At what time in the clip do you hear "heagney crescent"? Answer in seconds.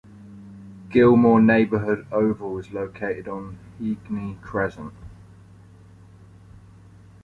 3.79-4.93